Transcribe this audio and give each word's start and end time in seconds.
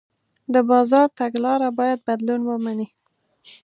د 0.53 0.55
بازار 0.69 1.07
تګلاره 1.19 1.69
باید 1.79 2.05
بدلون 2.07 2.41
ومني. 2.45 2.87